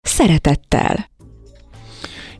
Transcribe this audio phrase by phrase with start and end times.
[0.00, 1.10] szeretettel.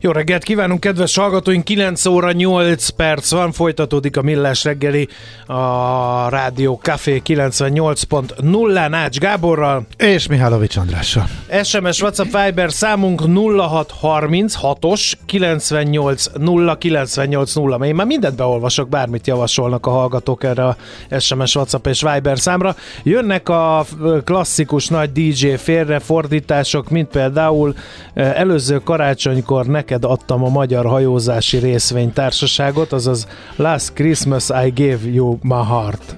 [0.01, 1.63] Jó reggelt kívánunk, kedves hallgatóink!
[1.63, 5.07] 9 óra 8 perc van, folytatódik a Millás reggeli
[5.45, 9.85] a Rádió Café 98.0 Nács Gáborral.
[9.97, 11.27] És Mihálovics Andrással.
[11.63, 17.85] SMS WhatsApp Viber számunk 0636-os 98 0 98 0.
[17.85, 20.75] Én már mindent beolvasok, bármit javasolnak a hallgatók erre a
[21.19, 22.75] SMS WhatsApp és Viber számra.
[23.03, 23.85] Jönnek a
[24.23, 27.75] klasszikus nagy DJ félrefordítások, mint például
[28.13, 35.63] előző karácsonykor neked adtam a Magyar Hajózási Részvénytársaságot, azaz Last Christmas I gave you my
[35.67, 36.17] heart.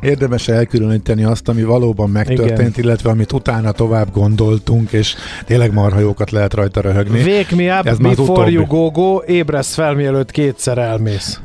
[0.00, 2.84] Érdemes elkülöníteni azt, ami valóban megtörtént, Igen.
[2.84, 7.22] illetve amit utána tovább gondoltunk, és tényleg marhajókat lehet rajta röhögni.
[7.22, 11.40] Wake me up Ez before you go go, ébresz fel, mielőtt kétszer elmész.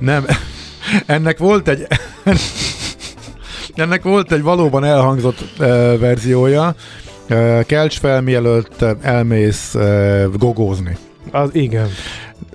[0.00, 0.26] Nem,
[1.06, 1.86] ennek volt egy...
[3.74, 5.66] Ennek volt egy valóban elhangzott uh,
[5.98, 6.74] verziója.
[7.30, 10.96] Uh, kelcs fel, mielőtt elmész uh, gogózni.
[11.30, 11.88] Az, igen.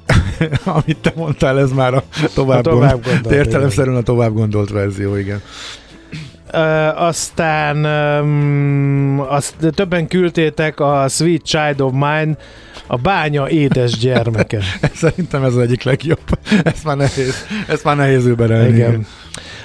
[0.63, 2.03] Amit te mondtál, ez már a
[2.33, 5.41] tovább, a tovább gondolt, értelemszerűen a tovább gondolt verzió, igen.
[6.53, 12.37] Uh, aztán um, azt többen küldtétek a Sweet Child of Mine,
[12.87, 14.59] a bánya édes gyermeke.
[14.93, 16.39] Szerintem ez az egyik legjobb.
[16.63, 18.75] Ez már nehéz, ezt már nehéz überelni.
[18.75, 19.05] Igen.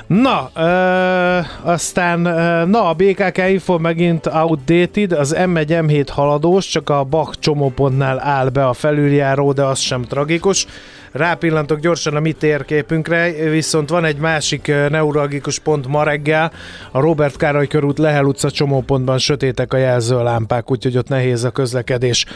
[0.07, 6.91] Na, ö, aztán, ö, na a BKK Info megint outdated, az M1 M7 haladós, csak
[6.91, 10.67] a Bach csomópontnál áll be a felüljáró, de az sem tragikus.
[11.13, 16.53] Rápillantok gyorsan a mi térképünkre, viszont van egy másik neuralgikus pont ma reggel,
[16.91, 22.27] a Robert Károly körút Lehel utca csomópontban sötétek a jelzőlámpák, úgyhogy ott nehéz a közlekedés.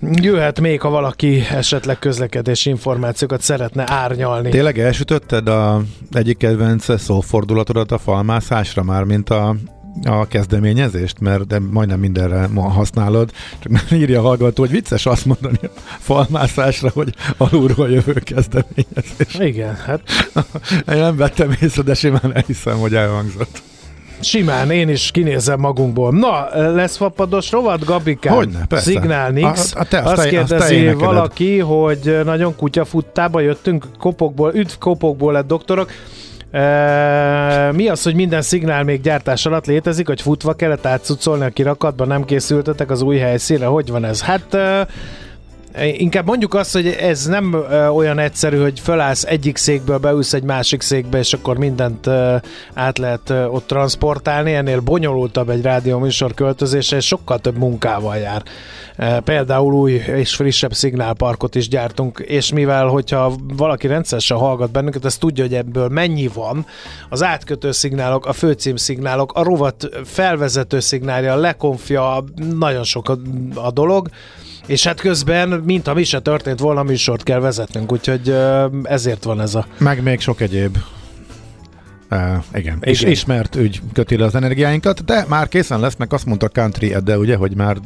[0.00, 4.50] Jöhet még, ha valaki esetleg közlekedési információkat szeretne árnyalni.
[4.50, 9.56] Tényleg elsütötted a egyik kedvenc szófordulatodat a falmászásra már, mint a
[10.04, 13.30] a kezdeményezést, mert de majdnem mindenre ma használod.
[13.58, 19.34] Csak írja a hallgató, hogy vicces azt mondani a falmászásra, hogy alulról jövő kezdeményezés.
[19.38, 20.00] Igen, hát.
[20.94, 23.62] Én nem vettem észre, de simán elhiszem, hogy elhangzott.
[24.20, 26.12] Simán, én is kinézem magunkból.
[26.12, 28.34] Na, lesz fapados rovat, Gabikám?
[28.34, 28.90] Hogyne, persze.
[28.90, 29.74] Szignál Nix.
[29.74, 35.32] A, a te, azt, azt kérdezi azt valaki, hogy nagyon kutyafuttába jöttünk kopokból, üdv kopokból
[35.32, 35.90] lett doktorok.
[36.50, 41.48] E, mi az, hogy minden szignál még gyártás alatt létezik, hogy futva kellett átszucolni a
[41.48, 43.66] kirakatba, nem készültetek az új helyszínre?
[43.66, 44.22] Hogy van ez?
[44.22, 44.86] Hát e,
[45.82, 47.64] Inkább mondjuk azt, hogy ez nem
[47.94, 52.06] olyan egyszerű, hogy fölállsz egyik székből, beülsz egy másik székbe, és akkor mindent
[52.74, 54.54] át lehet ott transportálni.
[54.54, 58.42] Ennél bonyolultabb egy rádió műsor költözése, és sokkal több munkával jár.
[59.24, 65.16] Például új és frissebb szignálparkot is gyártunk, és mivel, hogyha valaki rendszeresen hallgat bennünket, ez
[65.16, 66.66] tudja, hogy ebből mennyi van.
[67.08, 72.24] Az átkötő szignálok, a főcím szignálok, a rovat felvezető szignálja, a lekonfja,
[72.58, 73.18] nagyon sok a,
[73.54, 74.08] a dolog
[74.66, 78.34] és hát közben, mint mi se történt volna, műsort kell vezetnünk, úgyhogy
[78.82, 79.66] ezért van ez a...
[79.78, 80.78] Meg még sok egyéb
[82.10, 82.42] Uh, igen.
[82.52, 82.78] igen.
[82.82, 87.18] És ismert ügy köti le az energiáinkat, de már készen lesznek, azt mondta Country de
[87.18, 87.76] ugye, hogy már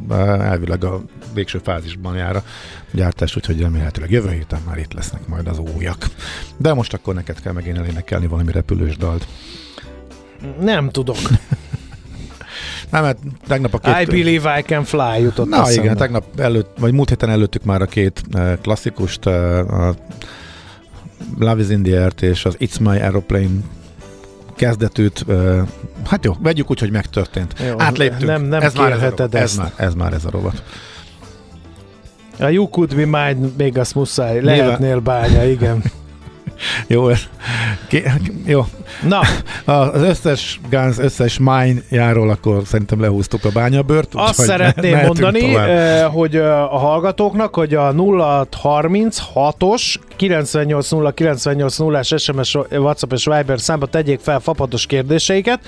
[0.40, 1.02] elvileg a
[1.34, 2.42] végső fázisban jár a
[2.92, 6.06] gyártás, úgyhogy remélhetőleg jövő héten már itt lesznek majd az újak.
[6.56, 9.26] De most akkor neked kell megint elénekelni valami repülős dalt.
[10.60, 11.18] Nem tudok.
[12.90, 13.94] Nem, mert tegnap a két...
[14.00, 15.82] I believe I can fly jutott Na eszembe.
[15.82, 19.94] igen, tegnap előtt, vagy múlt héten előttük már a két uh, klasszikust, uh, a
[21.38, 23.60] Love is in the Earth és az It's My Aeroplane
[24.56, 25.58] kezdetűt, uh,
[26.06, 27.54] hát jó, vegyük úgy, hogy megtörtént.
[27.68, 28.26] Jó, Átléptük.
[28.26, 30.62] Nem, nem ez már ez, a ez, már, ez már ez a rovat.
[32.38, 34.40] A You Could Be Mine, még azt muszáj.
[34.40, 35.82] Lehetnél bánya, igen.
[36.86, 37.08] jó,
[37.88, 38.02] Ké,
[38.44, 38.64] jó.
[39.08, 39.20] Na.
[39.64, 44.08] Az összes Guns, összes mine járól akkor szerintem lehúztuk a bányabört.
[44.14, 46.12] Azt szeretném me- mondani, tovább.
[46.12, 54.20] hogy a hallgatóknak, hogy a 0636-os 980 980 es SMS, WhatsApp és Viber számba tegyék
[54.20, 55.60] fel fapados kérdéseiket,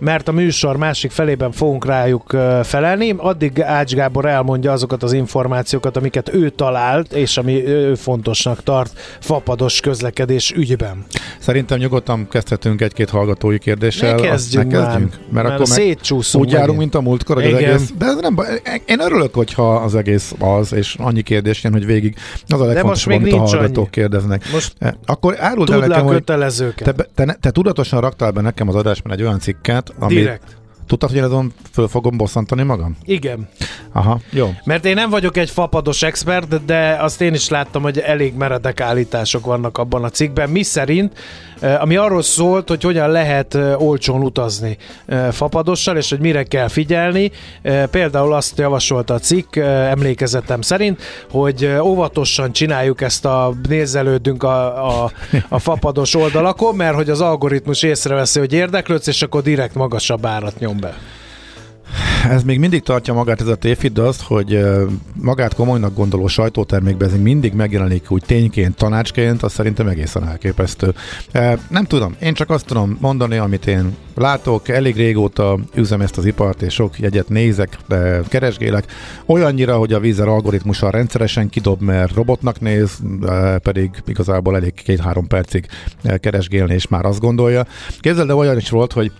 [0.00, 3.14] mert a műsor másik felében fogunk rájuk felelni.
[3.16, 9.00] Addig Ács Gábor elmondja azokat az információkat, amiket ő talált, és ami ő fontosnak tart
[9.20, 11.04] fapados közlekedés ügyben.
[11.38, 14.14] Szerintem nyugodtan kezdhetünk egy-két hallgatói kérdéssel.
[14.14, 16.44] Ne kezdjünk, ne kezdjünk mert, mert akkor szétcsúszunk.
[16.44, 18.36] Úgy járunk, mint a múltkor, az egész, de ez nem,
[18.86, 22.16] én örülök, hogyha az egész az, és annyi kérdés jön, hogy végig
[22.48, 23.90] az a legfontosabb, amit a hallgatók annyi.
[23.90, 24.44] kérdeznek.
[24.52, 24.74] Most
[25.06, 29.22] akkor áruld el nekem, hogy te, te, te, tudatosan raktál be nekem az adásban egy
[29.22, 30.58] olyan cikket, ami, Direkt
[30.88, 32.96] Tudtad, hogy azon föl fogom bosszantani magam?
[33.04, 33.48] Igen.
[33.92, 34.54] Aha, jó.
[34.64, 38.80] Mert én nem vagyok egy fapados expert, de azt én is láttam, hogy elég meredek
[38.80, 40.50] állítások vannak abban a cikkben.
[40.50, 41.18] Mi szerint,
[41.60, 44.76] ami arról szólt, hogy hogyan lehet eh, olcsón utazni
[45.06, 47.30] eh, fapadossal, és hogy mire kell figyelni.
[47.90, 55.10] Például azt javasolta a cikk, emlékezetem szerint, hogy óvatosan csináljuk ezt a nézelődünk a, a,
[55.48, 60.58] a fapados oldalakon, mert hogy az algoritmus észreveszi, hogy érdeklődsz, és akkor direkt magasabb árat
[60.58, 60.94] nyom be.
[62.30, 64.64] Ez még mindig tartja magát ez a tévhit, de azt, hogy
[65.14, 70.94] magát komolynak gondoló sajtótermékben ez mindig megjelenik úgy tényként, tanácsként, az szerintem egészen elképesztő.
[71.68, 76.24] Nem tudom, én csak azt tudom mondani, amit én látok, elég régóta üzem ezt az
[76.24, 78.84] ipart, és sok jegyet nézek, de keresgélek.
[79.26, 82.90] Olyannyira, hogy a vízer algoritmussal rendszeresen kidob, mert robotnak néz,
[83.62, 85.66] pedig igazából elég két-három percig
[86.20, 87.66] keresgélni, és már azt gondolja.
[88.00, 89.12] Képzeld, de olyan is volt, hogy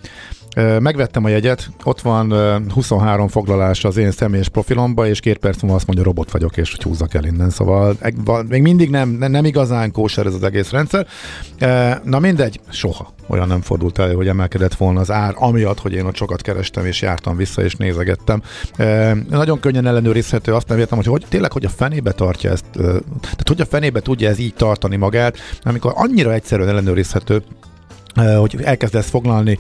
[0.56, 2.32] Megvettem a jegyet, ott van
[2.72, 6.70] 23 foglalás az én személyes profilomba, és két perc múlva azt mondja, robot vagyok, és
[6.70, 7.50] hogy húzzak el innen.
[7.50, 7.96] Szóval
[8.48, 11.06] még mindig nem, nem igazán kóser ez az egész rendszer.
[12.04, 16.04] Na mindegy, soha olyan nem fordult elő, hogy emelkedett volna az ár, amiatt, hogy én
[16.04, 18.42] ott sokat kerestem, és jártam vissza, és nézegettem.
[19.28, 22.64] Nagyon könnyen ellenőrizhető, azt nem értem, hogy, hogy tényleg, hogy a fenébe tartja ezt,
[23.20, 27.42] tehát hogy a fenébe tudja ez így tartani magát, amikor annyira egyszerűen ellenőrizhető,
[28.38, 29.58] hogy elkezdesz foglalni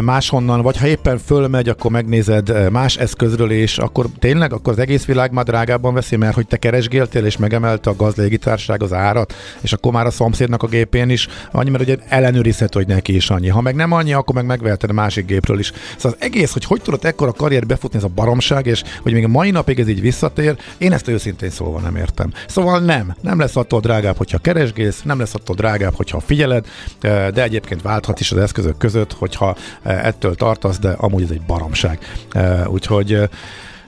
[0.00, 5.04] máshonnan, vagy ha éppen fölmegy, akkor megnézed más eszközről, és akkor tényleg akkor az egész
[5.04, 9.72] világ már drágában veszi, mert hogy te keresgéltél, és megemelte a gazlégitárság az árat, és
[9.72, 13.48] akkor már a szomszédnak a gépén is annyi, mert ugye ellenőrizhető, hogy neki is annyi.
[13.48, 15.72] Ha meg nem annyi, akkor meg megveheted a másik gépről is.
[15.96, 19.24] Szóval az egész, hogy hogy tudod ekkora karrier befutni, ez a baromság, és hogy még
[19.24, 22.32] a mai napig ez így visszatér, én ezt őszintén szólva nem értem.
[22.46, 26.66] Szóval nem, nem lesz attól drágább, hogyha keresgélsz, nem lesz attól drágább, hogyha figyeled,
[27.00, 31.42] de egyébként válthat is az eszközök között, hogyha Eh, ettől tartasz, de amúgy ez egy
[31.42, 31.98] baromság.
[32.30, 33.28] Eh, úgyhogy eh,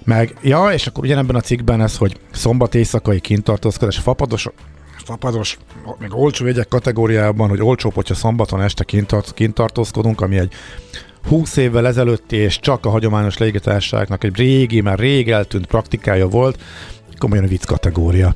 [0.05, 4.49] meg, ja, és akkor ugyanebben a cikkben ez, hogy szombat éjszakai kintartózkodás, fapados,
[5.05, 5.59] fapados,
[5.99, 10.53] még olcsó jegyek kategóriában, hogy olcsó, hogyha szombaton este kintart, kintartózkodunk, ami egy
[11.29, 16.63] 20 évvel ezelőtti és csak a hagyományos légitárságnak egy régi, már rég eltűnt praktikája volt,
[17.19, 18.35] komolyan vicc kategória.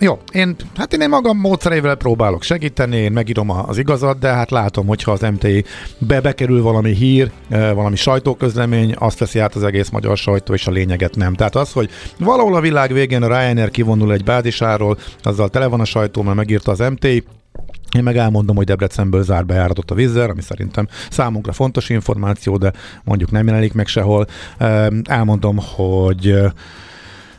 [0.00, 4.86] Jó, én, hát én magam módszereivel próbálok segíteni, én megírom az igazat, de hát látom,
[4.86, 5.64] hogyha az MTI
[5.98, 10.70] be bekerül valami hír, valami sajtóközlemény, azt veszi át az egész magyar sajtó, és a
[10.70, 11.34] lényeget nem.
[11.34, 15.80] Tehát az, hogy valahol a világ végén a Ryanair kivonul egy bázisáról, azzal tele van
[15.80, 17.24] a sajtó, mert megírta az MTI,
[17.96, 22.72] én meg elmondom, hogy Debrecenből zár bejáratot a vízzel, ami szerintem számunkra fontos információ, de
[23.04, 24.26] mondjuk nem jelenik meg sehol.
[25.04, 26.34] Elmondom, hogy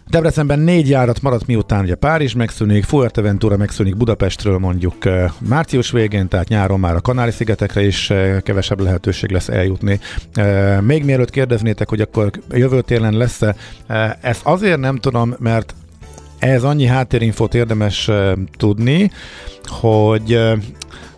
[0.10, 4.96] Debrecenben négy járat maradt, miután ugye Párizs megszűnik, Fuerteventura megszűnik Budapestről mondjuk
[5.40, 8.14] március végén, tehát nyáron már a Kanári-szigetekre is
[8.44, 10.00] kevesebb lehetőség lesz eljutni.
[10.82, 13.56] Még mielőtt kérdeznétek, hogy akkor jövő télen lesz-e,
[14.22, 15.74] ezt azért nem tudom, mert
[16.40, 18.10] ez annyi háttérinfót érdemes
[18.58, 19.12] tudni,
[19.64, 20.40] hogy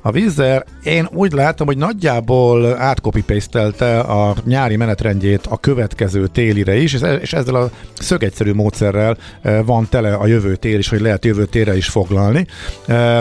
[0.01, 3.23] a vízzel én úgy látom, hogy nagyjából átkopi
[4.07, 9.17] a nyári menetrendjét a következő télire is, és ezzel a szögegyszerű módszerrel
[9.65, 12.45] van tele a jövő tél is, hogy lehet jövő térre is foglalni.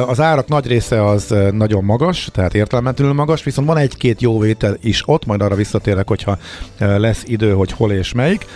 [0.07, 4.77] Az árak nagy része az nagyon magas, tehát értelmetlenül magas, viszont van egy-két jó vétel
[4.81, 6.39] is ott, majd arra visszatérek, hogyha
[6.79, 8.47] lesz idő, hogy hol és melyik.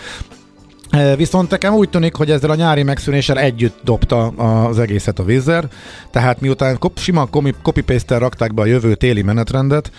[1.15, 4.27] Viszont nekem úgy tűnik, hogy ezzel a nyári megszűnéssel együtt dobta
[4.67, 5.67] az egészet a vízzer,
[6.09, 7.27] tehát miután sima
[7.61, 9.91] copy-paste-tel rakták be a jövő téli menetrendet,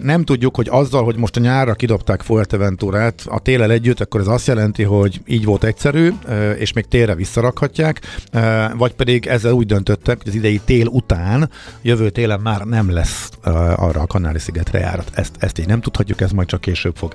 [0.00, 4.26] nem tudjuk, hogy azzal, hogy most a nyárra kidobták Fuerteventurát a télel együtt, akkor ez
[4.26, 6.12] azt jelenti, hogy így volt egyszerű,
[6.58, 8.00] és még télre visszarakhatják,
[8.76, 11.50] vagy pedig ezzel úgy döntöttek, hogy az idei tél után,
[11.82, 13.30] jövő télen már nem lesz
[13.76, 15.10] arra a Kanári-szigetre járat.
[15.14, 17.14] Ezt, ezt így nem tudhatjuk, ez majd csak később fog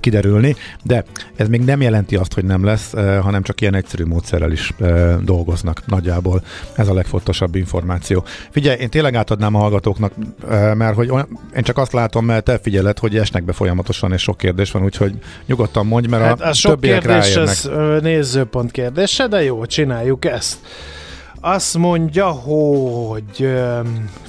[0.00, 1.04] kiderülni, de
[1.36, 4.72] ez még nem jelenti azt, hogy nem lesz, hanem csak ilyen egyszerű módszerrel is
[5.22, 6.42] dolgoznak nagyjából.
[6.74, 8.24] Ez a legfontosabb információ.
[8.50, 10.12] Figyelj, én tényleg átadnám a hallgatóknak,
[10.74, 14.22] mert hogy olyan, én csak azt látom, mert te figyeled, hogy esnek be folyamatosan, és
[14.22, 15.12] sok kérdés van, úgyhogy
[15.46, 17.70] nyugodtan mondj, mert hát a, a sok kérdés, ez
[18.00, 20.58] nézőpont kérdése, de jó, csináljuk ezt.
[21.40, 23.54] azt mondja, hogy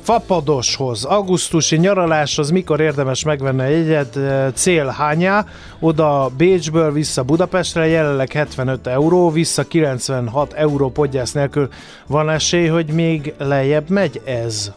[0.02, 4.20] fapadoshoz, augusztusi nyaraláshoz mikor érdemes megvenni a jegyet,
[4.54, 5.46] cél hányá,
[5.80, 11.70] oda Bécsből vissza Budapestre, jelenleg 75 euró, vissza 96 euró podgyász nélkül.
[12.08, 14.72] Van esély, hogy még lejjebb megy ez?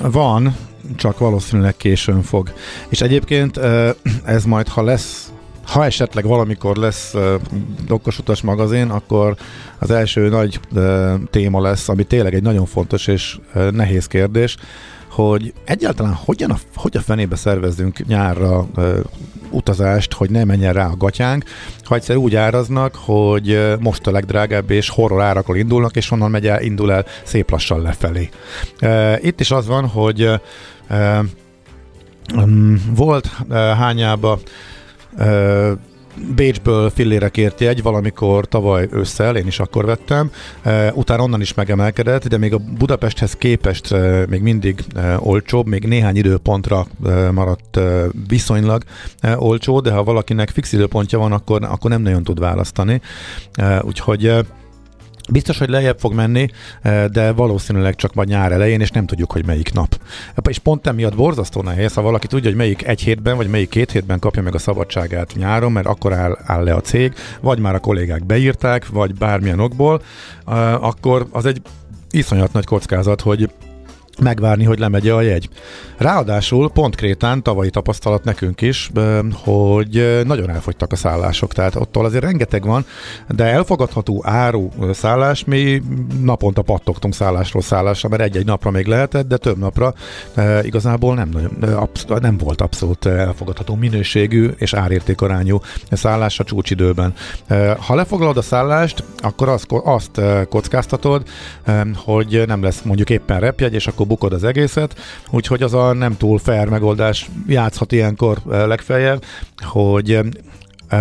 [0.00, 0.56] Van,
[0.96, 2.52] csak valószínűleg későn fog.
[2.88, 3.56] És egyébként
[4.24, 5.32] ez majd, ha lesz
[5.64, 7.34] ha esetleg valamikor lesz uh,
[7.88, 9.36] okos magazin, akkor
[9.78, 13.38] az első nagy uh, téma lesz, ami tényleg egy nagyon fontos és
[13.70, 14.56] nehéz kérdés,
[15.10, 18.66] hogy egyáltalán hogyan a, hogy a fenébe szervezzünk nyárra
[19.50, 21.44] utazást, hogy ne menjen rá a gatyánk,
[21.84, 26.46] ha egyszer úgy áraznak, hogy most a legdrágább és horror árakról indulnak, és onnan megy
[26.46, 28.28] el, indul el szép lassan lefelé.
[29.20, 30.30] Itt is az van, hogy
[32.94, 34.38] volt hányába
[36.34, 40.30] Bécsből fillére kért jegy valamikor tavaly ősszel, én is akkor vettem,
[40.92, 43.94] utána onnan is megemelkedett, de még a Budapesthez képest
[44.28, 44.84] még mindig
[45.18, 46.86] olcsóbb, még néhány időpontra
[47.32, 47.80] maradt
[48.28, 48.82] viszonylag
[49.36, 53.00] olcsó, de ha valakinek fix időpontja van, akkor, akkor nem nagyon tud választani.
[53.80, 54.32] Úgyhogy
[55.30, 56.48] Biztos, hogy lejjebb fog menni,
[56.82, 60.00] eh, de valószínűleg csak majd nyár elején, és nem tudjuk, hogy melyik nap.
[60.48, 63.90] És pont emiatt borzasztó nehéz, ha valaki tudja, hogy melyik egy hétben, vagy melyik két
[63.90, 67.74] hétben kapja meg a szabadságát nyáron, mert akkor áll, áll le a cég, vagy már
[67.74, 70.02] a kollégák beírták, vagy bármilyen okból,
[70.46, 71.62] eh, akkor az egy
[72.10, 73.50] iszonyat nagy kockázat, hogy
[74.20, 75.48] megvárni, hogy lemegye a jegy.
[75.96, 78.90] Ráadásul pont Krétán tavalyi tapasztalat nekünk is,
[79.32, 82.84] hogy nagyon elfogytak a szállások, tehát ottól azért rengeteg van,
[83.28, 85.82] de elfogadható áru szállás, mi
[86.20, 89.94] naponta pattogtunk szállásról szállásra, mert egy-egy napra még lehetett, de több napra
[90.62, 95.60] igazából nem, nagyon, nem volt abszolút elfogadható minőségű és árértékarányú
[95.90, 97.14] szállás a csúcsidőben.
[97.78, 101.22] Ha lefoglalod a szállást, akkor azt, azt kockáztatod,
[101.94, 104.98] hogy nem lesz mondjuk éppen repjegy, és akkor bukod az egészet,
[105.30, 109.24] úgyhogy az a nem túl fair megoldás játszhat ilyenkor eh, legfeljebb,
[109.56, 110.22] hogy eh,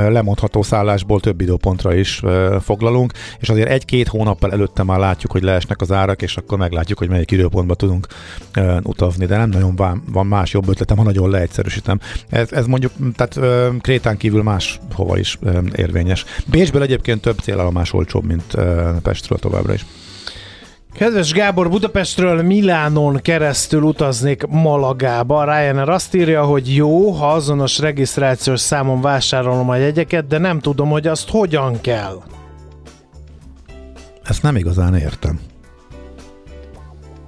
[0.10, 5.44] lemondható szállásból több időpontra is eh, foglalunk, és azért egy-két hónappal előtte már látjuk, hogy
[5.44, 8.08] leesnek az árak, és akkor meglátjuk, hogy melyik időpontba tudunk
[8.84, 12.00] utazni, de nem nagyon van más jobb ötletem, ha nagyon leegyszerűsítem.
[12.30, 13.40] Ez, ez mondjuk, tehát
[13.82, 15.40] Krétán kívül más hova is
[15.76, 16.26] érvényes.
[16.46, 18.56] Bécsből egyébként több célállomás olcsóbb, mint
[19.02, 19.86] Pestről továbbra is.
[20.98, 25.44] Kedves Gábor, Budapestről Milánon keresztül utaznék Malagába.
[25.44, 30.90] Ryanair azt írja, hogy jó, ha azonos regisztrációs számon vásárolom a jegyeket, de nem tudom,
[30.90, 32.22] hogy azt hogyan kell.
[34.24, 35.40] Ezt nem igazán értem.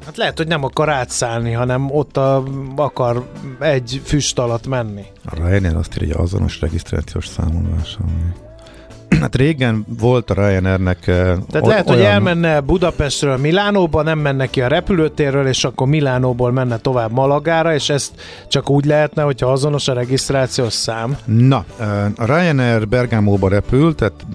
[0.06, 2.44] Hát lehet, hogy nem akar átszállni, hanem ott a,
[2.76, 5.06] akar egy füst alatt menni.
[5.26, 8.49] A Ryanair azt írja, hogy azonos regisztrációs számon vásárolni.
[9.22, 11.84] Hát régen volt a Ryanairnek Tehát lehet, olyan...
[11.86, 17.74] hogy elmenne Budapestről Milánóba, nem menne ki a repülőtérről, és akkor Milánóból menne tovább Malagára,
[17.74, 18.12] és ezt
[18.48, 21.18] csak úgy lehetne, hogyha azonos a regisztrációs szám.
[21.26, 21.66] Na,
[22.18, 24.26] a Ryanair Bergámóba repül, tehát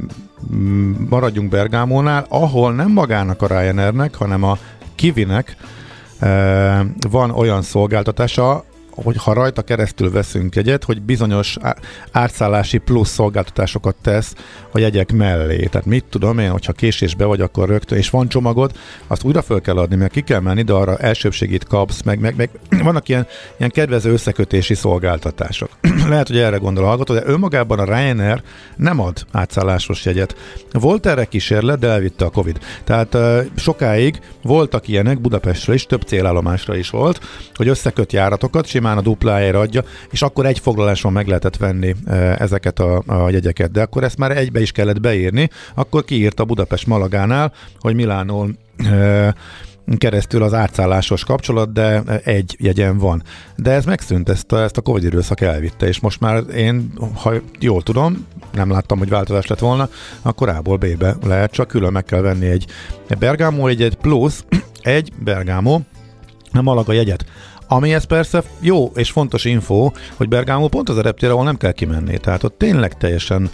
[1.09, 4.59] maradjunk Bergámónál, ahol nem magának a Ryanairnek, hanem a
[4.95, 5.57] Kivinek
[7.11, 8.65] van olyan szolgáltatása,
[9.03, 11.57] hogy ha rajta keresztül veszünk egyet, hogy bizonyos
[12.13, 14.35] átszállási plusz szolgáltatásokat tesz
[14.73, 15.65] a jegyek mellé.
[15.65, 18.73] Tehát mit tudom én, hogyha késésbe vagy, akkor rögtön, és van csomagod,
[19.07, 22.37] azt újra föl kell adni, mert ki kell menni, de arra elsőbségit kapsz, meg, meg,
[22.37, 22.51] meg
[22.85, 25.71] vannak ilyen, ilyen kedvező összekötési szolgáltatások.
[26.09, 28.43] Lehet, hogy erre gondol a hallgató, de önmagában a Ryanair
[28.77, 30.37] nem ad átszállásos jegyet.
[30.73, 32.59] Volt erre kísérlet, de elvitte a Covid.
[32.85, 33.17] Tehát
[33.57, 37.21] sokáig voltak ilyenek, Budapestre is, több célállomásra is volt,
[37.55, 41.95] hogy összeköt járatokat, simán a duplájára adja, és akkor egy foglaláson meg lehetett venni
[42.39, 43.71] ezeket a, a jegyeket.
[43.71, 48.59] De akkor ezt már egybe is kellett beírni, akkor kiírta Budapest Malagánál, hogy Milánón
[49.99, 53.23] keresztül az átszállásos kapcsolat, de egy jegyen van.
[53.57, 57.33] De ez megszűnt, ezt a, ezt a Covid időszak elvitte, és most már én, ha
[57.61, 59.89] jól tudom, nem láttam, hogy változás lett volna,
[60.23, 62.67] akkor A-ból B-be lehet, csak külön meg kell venni egy
[63.19, 64.45] Bergamo jegyet plusz
[64.83, 65.81] egy Bergamo
[66.53, 67.25] a Malaga jegyet.
[67.75, 71.57] Ami ez persze jó és fontos info, hogy Bergamo pont az a reptér, ahol nem
[71.57, 72.19] kell kimenni.
[72.19, 73.51] Tehát ott tényleg teljesen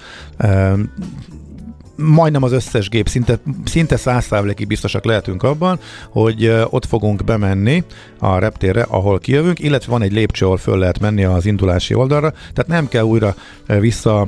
[1.97, 4.29] majdnem az összes gép, szinte, szinte száz
[4.69, 5.79] biztosak lehetünk abban,
[6.11, 7.85] hogy ott fogunk bemenni
[8.19, 12.31] a reptérre, ahol kijövünk, illetve van egy lépcső, ahol föl lehet menni az indulási oldalra,
[12.31, 13.35] tehát nem kell újra
[13.67, 14.27] vissza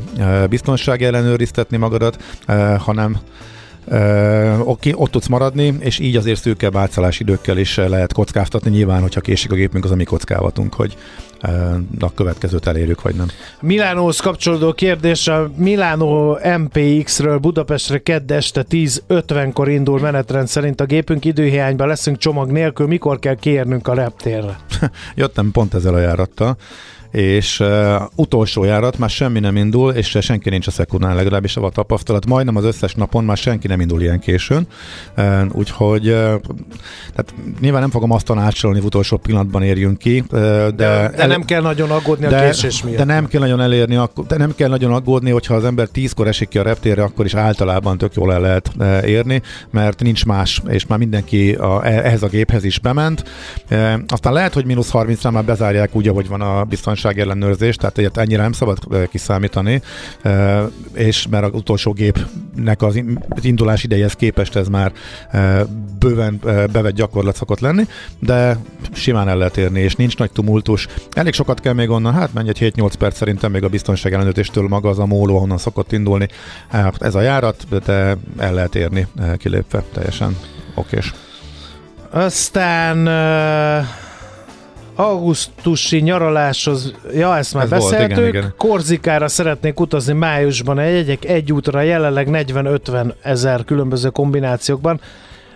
[0.49, 2.37] biztonsági ellenőriztetni magadat,
[2.79, 3.17] hanem
[4.65, 8.71] oké, ott tudsz maradni, és így azért szűkebb átszállás időkkel is lehet kockáztatni.
[8.71, 10.97] Nyilván, hogyha késik a gépünk, az a mi kockávatunk, hogy
[12.01, 13.27] a következőt elérjük, vagy nem.
[13.61, 21.25] Milánóhoz kapcsolódó kérdés, a Milánó MPX-ről Budapestre kedd este 10.50-kor indul menetrend szerint a gépünk
[21.25, 24.57] időhiányban leszünk csomag nélkül, mikor kell kérnünk a reptérre?
[25.15, 26.57] Jöttem pont ezzel a járattal
[27.12, 31.69] és uh, utolsó járat már semmi nem indul, és senki nincs a szekundán, legalábbis a
[31.69, 32.26] tapasztalat.
[32.26, 34.66] Majdnem az összes napon már senki nem indul ilyen későn,
[35.16, 40.38] uh, úgyhogy uh, tehát nyilván nem fogom azt tanácsolni, hogy utolsó pillanatban érjünk ki, uh,
[40.38, 42.97] de, de, de nem kell nagyon aggódni de, a késés miatt.
[42.97, 46.49] De nem kell nagyon elérni, de nem kell nagyon aggódni, hogyha az ember tízkor esik
[46.49, 50.62] ki a reptérre, akkor is általában tök jól el lehet uh, érni, mert nincs más,
[50.69, 53.25] és már mindenki a, ehhez a géphez is bement.
[53.71, 57.77] Uh, aztán lehet, hogy mínusz 30-ra már bezárják úgy, ahogy van a biztonság biztonsági ellenőrzés,
[57.77, 58.79] tehát egyet ennyire nem szabad
[59.11, 59.83] kiszámítani,
[60.93, 63.03] és mert az utolsó gépnek az
[63.41, 64.93] indulás idejehez képest ez már
[65.99, 66.41] bőven
[66.73, 67.87] bevett gyakorlat szokott lenni,
[68.19, 68.57] de
[68.93, 70.89] simán el lehet érni, és nincs nagy tumultus.
[71.13, 74.69] Elég sokat kell még onnan, hát menj egy 7-8 perc szerintem még a biztonság ellenőrzéstől
[74.69, 76.29] maga az a móló, ahonnan szokott indulni.
[76.99, 79.07] Ez a járat, de el lehet érni
[79.37, 80.37] kilépve teljesen
[80.75, 81.13] okés.
[82.11, 84.02] Aztán uh
[84.95, 88.55] augusztusi nyaraláshoz, ja ezt már Ez beszéltük, volt, igen, igen.
[88.57, 95.01] Korzikára szeretnék utazni májusban, a jegyek egy útra jelenleg 40-50 ezer különböző kombinációkban.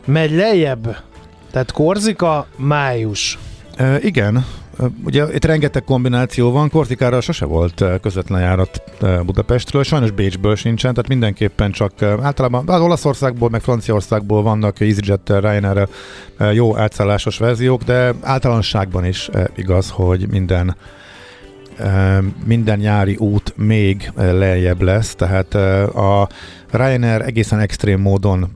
[0.04, 0.96] Megy lejjebb?
[1.50, 3.38] Tehát Korzika, május.
[3.76, 4.46] E, igen,
[5.04, 8.82] Ugye itt rengeteg kombináció van, Kortikára sose volt közvetlen járat
[9.24, 15.88] Budapestről, sajnos Bécsből sincsen, tehát mindenképpen csak általában az Olaszországból, meg Franciaországból vannak EasyJet, ryanair
[16.52, 20.76] jó átszállásos verziók, de általánosságban is igaz, hogy minden
[22.44, 25.54] minden nyári út még lejjebb lesz, tehát
[25.94, 26.28] a
[26.70, 28.52] Ryanair egészen extrém módon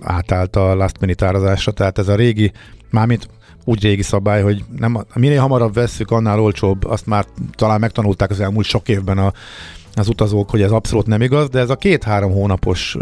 [0.00, 2.52] átállt a last minute árazásra, tehát ez a régi,
[2.90, 3.28] mármint
[3.68, 8.40] úgy régi szabály, hogy nem, minél hamarabb vesszük, annál olcsóbb, azt már talán megtanulták az
[8.40, 9.32] elmúlt sok évben a
[9.94, 12.96] az utazók, hogy ez abszolút nem igaz, de ez a két-három hónapos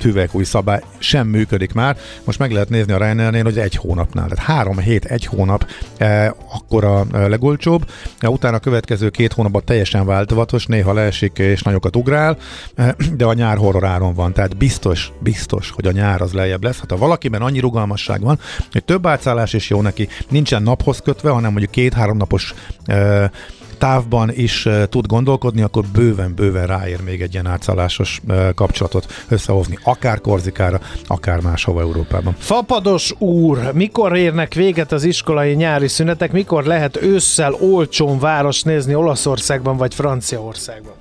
[0.00, 1.96] hüvelykúj szabály sem működik már.
[2.24, 5.66] Most meg lehet nézni a Ryanairnél, hogy egy hónapnál, tehát három hét, egy hónap
[5.96, 11.62] e, akkor a legolcsóbb, e, utána a következő két hónapban teljesen változatos, néha leesik és
[11.62, 12.36] nagyokat ugrál,
[12.74, 16.78] e, de a nyár horroráron van, tehát biztos, biztos, hogy a nyár az lejjebb lesz.
[16.78, 18.38] Hát ha valakiben annyi rugalmasság van,
[18.72, 22.54] hogy több átszállás is jó neki, nincsen naphoz kötve, hanem mondjuk két-három napos
[22.86, 23.30] e,
[23.78, 30.20] távban is tud gondolkodni, akkor bőven-bőven ráér még egy ilyen átszállásos uh, kapcsolatot összehozni, akár
[30.20, 32.34] Korzikára, akár máshova Európában.
[32.38, 38.94] Fapados úr, mikor érnek véget az iskolai nyári szünetek, mikor lehet ősszel olcsón város nézni
[38.94, 40.94] Olaszországban vagy Franciaországban?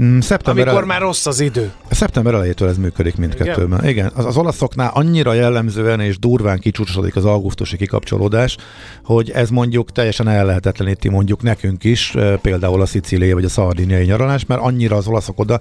[0.00, 0.88] Mm, szeptember Amikor el...
[0.88, 1.72] már rossz az idő.
[1.90, 3.78] Szeptember elejétől ez működik mindkettőben.
[3.78, 4.10] Igen, Igen.
[4.14, 8.56] Az, az olaszoknál annyira jellemzően és durván kicsúcsosodik az augusztusi kikapcsolódás,
[9.04, 14.46] hogy ez mondjuk teljesen ellehetetleníti mondjuk nekünk is, például a szicíliai vagy a szardiniai nyaralás,
[14.46, 15.60] mert annyira az olaszok oda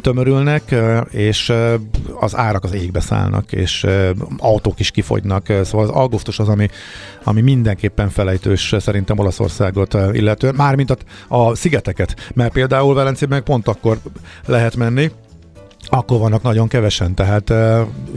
[0.00, 0.74] tömörülnek,
[1.10, 1.52] és
[2.20, 3.86] az árak az égbe szállnak, és
[4.38, 5.46] autók is kifogynak.
[5.62, 6.68] Szóval az augusztus az, ami,
[7.24, 10.96] ami mindenképpen felejtős szerintem Olaszországot illetően, mármint a,
[11.36, 13.98] a szigeteket, mert például Velencében pont akkor
[14.46, 15.10] lehet menni,
[15.86, 17.52] akkor vannak nagyon kevesen, tehát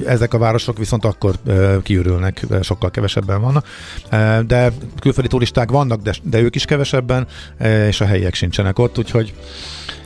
[0.05, 1.35] ezek a városok viszont akkor
[1.83, 3.65] kiürülnek, sokkal kevesebben vannak,
[4.47, 7.27] de külföldi turisták vannak, de, de ők is kevesebben,
[7.87, 9.33] és a helyiek sincsenek ott, úgyhogy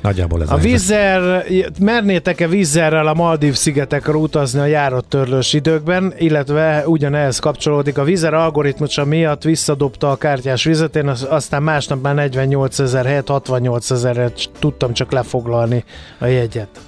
[0.02, 1.46] nagyjából ez a vízzer,
[1.80, 9.06] mernétek-e vízzerrel a Maldív szigetekre utazni a járattörlős időkben, illetve ugyanehhez kapcsolódik a vízer algoritmusa
[9.06, 14.94] miatt visszadobta a kártyás vizet, én aztán másnap már 48 ezer helyett 68 ezerre tudtam
[14.94, 15.84] csak lefoglalni
[16.20, 16.85] a jegyet.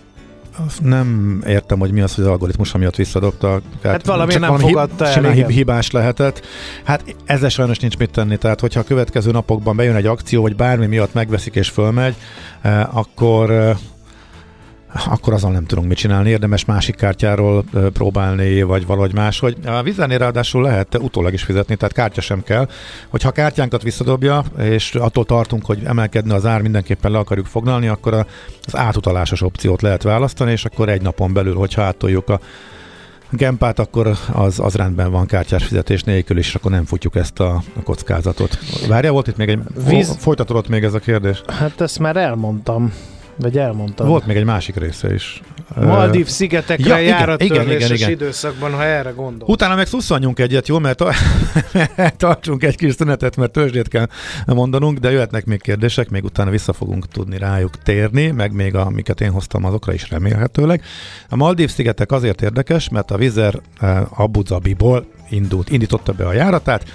[0.65, 3.61] Azt nem értem, hogy mi az, hogy az algoritmus miatt visszadobta.
[3.83, 6.45] Hát valami nem valami fogadta hib- el, hib- hibás lehetett.
[6.83, 10.55] Hát ezzel sajnos nincs mit tenni, tehát hogyha a következő napokban bejön egy akció, vagy
[10.55, 12.15] bármi miatt megveszik és fölmegy,
[12.61, 13.77] eh, akkor eh,
[14.93, 19.57] akkor azon nem tudunk mit csinálni, érdemes másik kártyáról próbálni, vagy valahogy máshogy.
[19.65, 22.67] A vizenél ráadásul lehet utólag is fizetni, tehát kártya sem kell.
[23.09, 27.87] Hogyha a kártyánkat visszadobja, és attól tartunk, hogy emelkedne az ár, mindenképpen le akarjuk foglalni,
[27.87, 32.39] akkor az átutalásos opciót lehet választani, és akkor egy napon belül, hogyha átoljuk a
[33.31, 37.63] Gempát, akkor az, az rendben van kártyás fizetés nélkül, és akkor nem futjuk ezt a,
[37.77, 38.57] a kockázatot.
[38.87, 39.59] Várja, volt itt még egy...
[39.87, 40.15] Víz...
[40.17, 41.41] Folytatódott még ez a kérdés?
[41.47, 42.93] Hát ezt már elmondtam.
[43.37, 44.07] Vagy elmondtam.
[44.07, 45.41] Volt még egy másik része is.
[45.75, 48.09] Maldív szigetekre ja, járat igen, igen, igen, igen.
[48.09, 49.49] időszakban, ha erre gondol.
[49.49, 50.79] Utána meg szusszanjunk egyet, jó?
[50.79, 51.03] Mert
[52.17, 54.07] tartsunk egy kis szünetet, mert törzsét kell
[54.45, 59.21] mondanunk, de jöhetnek még kérdések, még utána vissza fogunk tudni rájuk térni, meg még amiket
[59.21, 60.83] én hoztam azokra is remélhetőleg.
[61.29, 63.61] A Maldív szigetek azért érdekes, mert a Vizer
[64.09, 66.85] Abu Dhabiból indult, indította be a járatát,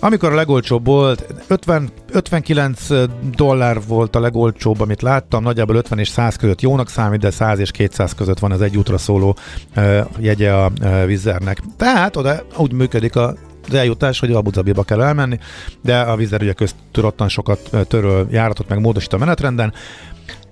[0.00, 2.86] amikor a legolcsóbb volt, 50, 59
[3.34, 7.58] dollár volt a legolcsóbb, amit láttam, nagyjából 50 és 100 között jónak számít, de 100
[7.58, 9.36] és 200 között van az egy útra szóló
[9.76, 11.60] uh, jegye a uh, Vizernek.
[11.76, 13.34] Tehát oda úgy működik a
[13.68, 15.38] az eljutás, hogy Abu Dhabiba kell elmenni,
[15.82, 19.72] de a Vizer ugye köztudottan sokat töröl járatot, meg módosít a menetrenden.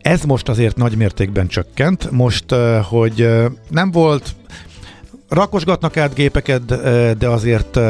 [0.00, 2.10] Ez most azért nagy mértékben csökkent.
[2.10, 3.28] Most, hogy
[3.68, 4.34] nem volt,
[5.28, 6.64] rakosgatnak át gépeket,
[7.18, 7.80] de azért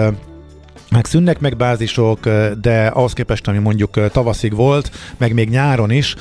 [0.91, 2.29] meg szűnnek meg bázisok,
[2.61, 6.15] de ahhoz képest, ami mondjuk tavaszig volt, meg még nyáron is,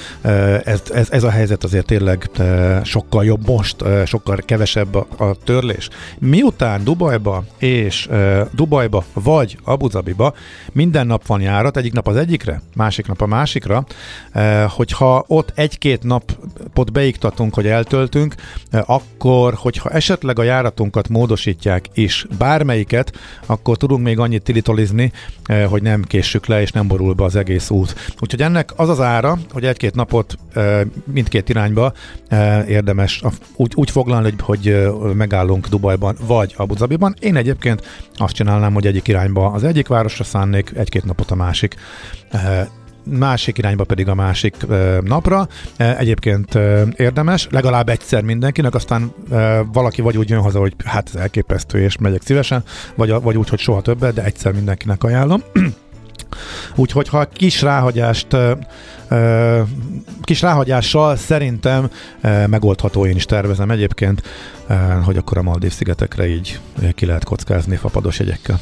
[0.63, 2.30] ez, ez, ez a helyzet azért tényleg
[2.84, 3.75] sokkal jobb most,
[4.06, 5.89] sokkal kevesebb a, a törlés.
[6.19, 8.10] Miután Dubajba és
[8.51, 10.34] Dubajba vagy Abu Dhabiba
[10.71, 13.86] minden nap van járat, egyik nap az egyikre, másik nap a másikra,
[14.67, 18.36] hogyha ott egy-két napot beiktatunk, hogy eltöltünk,
[18.71, 25.11] akkor, hogyha esetleg a járatunkat módosítják is bármelyiket, akkor tudunk még annyit tilitolizni,
[25.45, 27.95] eh, hogy nem késsük le, és nem borul be az egész út.
[28.19, 31.93] Úgyhogy ennek az az ára, hogy egy-két napot eh, mindkét irányba
[32.27, 33.21] eh, érdemes
[33.55, 37.15] úgy, úgy foglalni, hogy, megállunk Dubajban vagy Abu Dhabiban.
[37.19, 37.81] Én egyébként
[38.15, 41.75] azt csinálnám, hogy egyik irányba az egyik városra szánnék, egy-két napot a másik
[43.09, 44.55] másik irányba pedig a másik
[45.03, 45.47] napra.
[45.77, 46.55] Egyébként
[46.95, 49.13] érdemes, legalább egyszer mindenkinek, aztán
[49.71, 52.63] valaki vagy úgy jön haza, hogy hát ez elképesztő, és megyek szívesen,
[52.95, 55.43] vagy, vagy úgy, hogy soha többet, de egyszer mindenkinek ajánlom.
[56.75, 58.27] Úgyhogy ha kis ráhagyást
[60.21, 61.89] kis ráhagyással szerintem
[62.47, 64.21] megoldható, én is tervezem egyébként,
[65.03, 66.59] hogy akkor a Maldív szigetekre így
[66.95, 68.59] ki lehet kockázni fapados jegyekkel.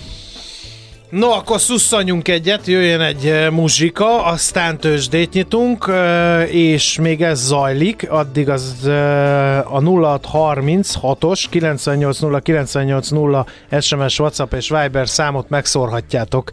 [1.16, 7.40] No, akkor szusszanjunk egyet, jöjjön egy eh, muzsika, aztán tőzsdét nyitunk, eh, és még ez
[7.40, 13.46] zajlik, addig az eh, a 0636-os 980 980
[13.80, 16.52] SMS, WhatsApp és Viber számot megszórhatjátok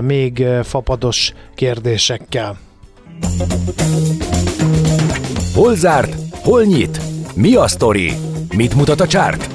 [0.00, 2.58] még fapados kérdésekkel.
[5.54, 6.14] Hol zárt?
[6.42, 7.00] Hol nyit?
[7.34, 8.12] Mi a sztori?
[8.56, 9.48] Mit mutat a csárt?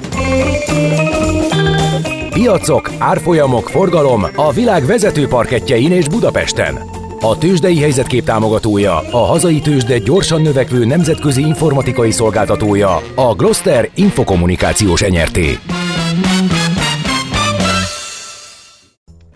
[2.36, 6.78] Piacok, árfolyamok, forgalom a világ vezető parketjein és Budapesten.
[7.20, 15.02] A tőzsdei helyzetkép támogatója, a hazai tőzsde gyorsan növekvő nemzetközi informatikai szolgáltatója, a Gloster Infokommunikációs
[15.02, 15.58] enyerté.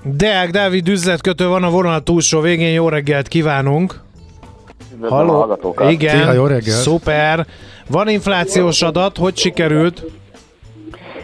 [0.05, 4.01] Deák Dávid üzletkötő van a vonal túlsó végén, jó reggelt kívánunk!
[5.01, 5.59] Halló,
[5.89, 6.81] igen, Szia, jó reggelt.
[6.81, 7.47] szuper!
[7.89, 10.05] Van inflációs adat, hogy sikerült?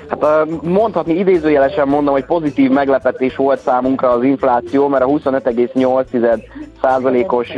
[0.09, 6.43] Hát mondhatni idézőjelesen mondom, hogy pozitív meglepetés volt számunkra az infláció, mert a 25,8
[6.83, 7.49] százalékos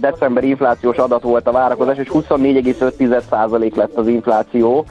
[0.00, 4.84] decemberi inflációs adat volt a várakozás, és 24,5 százalék lett az infláció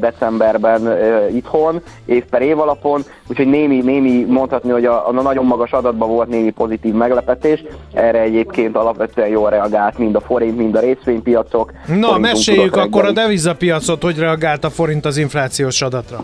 [0.00, 0.98] decemberben
[1.34, 6.08] itthon, év per év alapon, úgyhogy némi, némi mondhatni, hogy a, a nagyon magas adatban
[6.08, 11.72] volt némi pozitív meglepetés, erre egyébként alapvetően jól reagált mind a forint, mind a részvénypiacok.
[11.86, 16.20] Na, meséljük akkor a devizapiacot, hogy reagált a forint az inflációs adatra.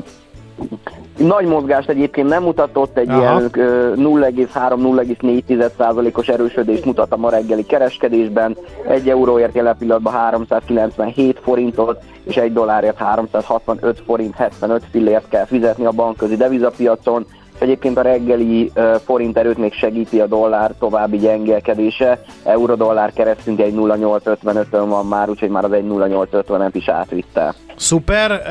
[1.17, 3.21] Nagy mozgást egyébként nem mutatott, egy Aha.
[3.21, 3.51] ilyen
[3.97, 8.57] 0,3-0,4%-os erősödést mutat a ma reggeli kereskedésben.
[8.89, 15.85] Egy euróért jelen pillanatban 397 forintot, és egy dollárért 365 forint 75 fillért kell fizetni
[15.85, 17.27] a bankközi devizapiacon.
[17.61, 18.73] Egyébként a reggeli
[19.05, 22.23] forint erőt még segíti a dollár további gyengelkedése.
[22.45, 27.55] Euró-dollár keresztünk egy 0,855-ön van már, úgyhogy már az egy 0,850-et is átvitte.
[27.77, 28.43] Szuper,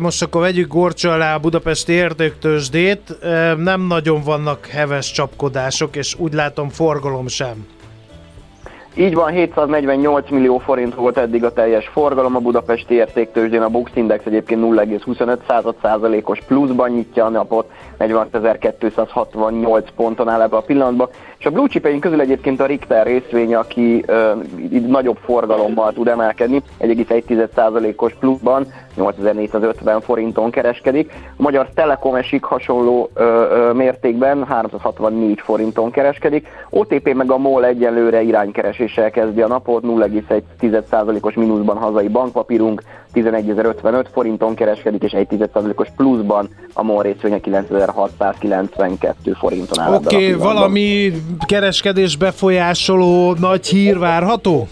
[0.00, 3.18] most akkor vegyük gorcsa alá a budapesti értéktősdét.
[3.56, 7.66] Nem nagyon vannak heves csapkodások, és úgy látom forgalom sem.
[9.00, 13.90] Így van, 748 millió forint volt eddig a teljes forgalom a budapesti értéktőzsdén, a Bux
[13.94, 21.08] Index egyébként 0,25 százalékos pluszban nyitja a napot, 46.268 ponton áll ebbe a pillanatban,
[21.38, 24.32] és a blue chip közül egyébként a Richter részvény, aki ö,
[24.86, 31.12] nagyobb forgalommal tud emelkedni, 1,1%-os pluszban, 8450 forinton kereskedik.
[31.12, 36.46] A Magyar Telekom esik hasonló ö, ö, mértékben, 364 forinton kereskedik.
[36.70, 38.22] OTP meg a MOL egyelőre
[38.88, 42.82] iránykereséssel kezdi a napot, 0,1%-os mínuszban hazai bankpapírunk,
[43.14, 49.94] 11.055 forinton kereskedik, és 1,1%-os pluszban a MOL részvénye 9692 forinton áll.
[49.94, 51.12] Oké, okay, valami
[51.46, 54.68] kereskedés befolyásoló nagy hír várható?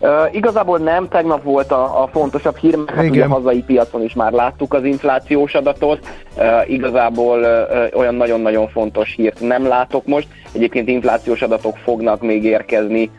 [0.00, 4.02] Uh, igazából nem, tegnap volt a, a fontosabb hír, mert hát ugye a hazai piacon
[4.02, 6.06] is már láttuk az inflációs adatot,
[6.36, 12.44] uh, igazából uh, olyan nagyon-nagyon fontos hírt nem látok most, egyébként inflációs adatok fognak még
[12.44, 13.10] érkezni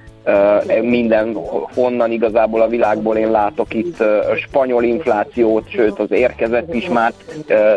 [0.81, 1.37] minden
[1.73, 4.03] honnan igazából a világból én látok itt
[4.47, 7.13] spanyol inflációt, sőt az érkezett is már,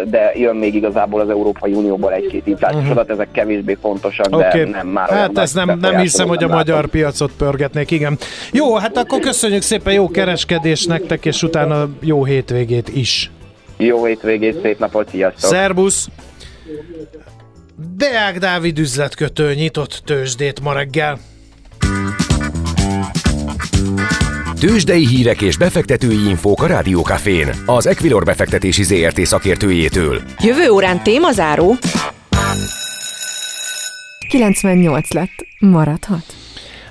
[0.05, 2.99] de jön még igazából az Európai Unióból egy-két inflációs uh-huh.
[2.99, 4.65] adat, ezek kevésbé fontosak, okay.
[4.65, 6.57] de nem már Hát ezt nem, nem hiszem, hogy a látom.
[6.57, 8.19] magyar piacot pörgetnék, igen.
[8.53, 13.31] Jó, hát akkor köszönjük szépen, jó kereskedés nektek, és utána jó hétvégét is.
[13.77, 15.51] Jó hétvégét, szép napot, sziasztok!
[15.51, 16.09] Szerbusz!
[17.97, 21.19] Deák Dávid üzletkötő nyitott tőzsdét ma reggel.
[24.61, 30.21] Tőzsdei hírek és befektetői infók a Rádiókafén, az Equilor befektetési ZRT szakértőjétől.
[30.41, 31.77] Jövő órán témazáró.
[34.29, 35.47] 98 lett.
[35.59, 36.25] Maradhat.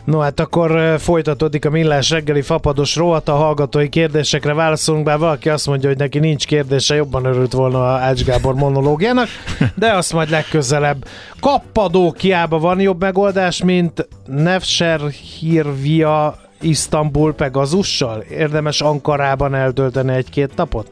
[0.06, 5.50] No hát akkor folytatódik a millás reggeli fapados rovat, a hallgatói kérdésekre válaszolunk, bár valaki
[5.50, 9.28] azt mondja, hogy neki nincs kérdése, jobban örült volna a Ács Gábor monológiának,
[9.76, 11.06] de azt majd legközelebb.
[11.40, 18.22] Kappadókiába van jobb megoldás, mint Nefser Hirvia Isztambul Pegazussal?
[18.22, 20.92] Érdemes Ankarában eltölteni egy-két napot?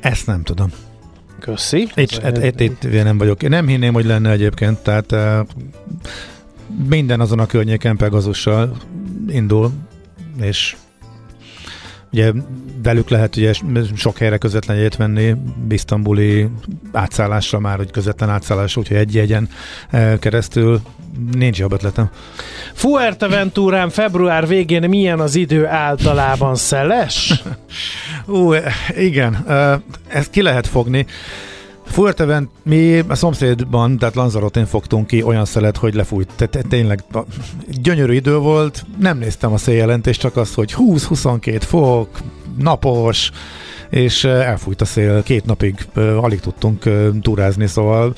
[0.00, 0.68] Ezt nem tudom.
[1.40, 1.88] Köszi.
[1.94, 2.10] Itt,
[2.42, 3.42] itt, itt, itt nem vagyok.
[3.42, 5.46] Én nem hinném, hogy lenne egyébként, tehát uh,
[6.88, 8.76] minden azon a környéken Pegazussal
[9.28, 9.70] indul,
[10.40, 10.76] és
[12.12, 12.32] ugye
[12.82, 13.52] velük lehet ugye
[13.94, 15.34] sok helyre közvetlen jegyet venni,
[15.68, 16.48] isztambuli
[16.92, 19.48] átszállásra már, hogy közvetlen átszállás, úgyhogy egy jegyen
[20.18, 20.80] keresztül
[21.32, 22.10] nincs jobb ötletem.
[22.74, 27.42] Fuerteventurán február végén milyen az idő általában szeles?
[28.26, 28.52] Ú,
[28.96, 29.46] igen,
[30.08, 31.06] ezt ki lehet fogni.
[31.86, 36.30] Fuertevent, mi a szomszédban, tehát Lanzarotén fogtunk ki olyan szelet, hogy lefújt.
[36.36, 37.04] Tehát tényleg
[37.82, 42.08] gyönyörű idő volt, nem néztem a széljelentést, csak az, hogy 20-22 fok,
[42.58, 43.30] napos,
[43.90, 45.86] és elfújt a szél, két napig
[46.20, 46.90] alig tudtunk
[47.22, 48.14] túrázni, szóval